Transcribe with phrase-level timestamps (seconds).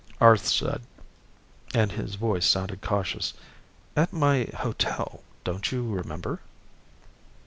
[0.19, 0.81] Arth said,
[1.75, 3.35] and his voice sounded cautious,
[3.95, 6.39] "At my hotel, don't you remember?"